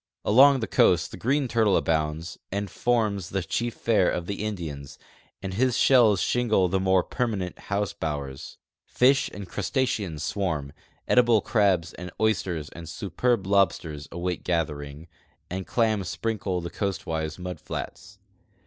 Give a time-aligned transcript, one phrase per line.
[0.25, 4.97] Along the coast the green turtle abounds and forms the chief fare of the Indians,
[5.43, 8.57] and his shells shingle the more perma nent house bowers.
[8.87, 10.73] Fish and crustaceans swarm,
[11.07, 15.07] edible crabs and oysters and superb lobsters await gathering,
[15.51, 18.17] and clams sprinkle the coastwise mud flats.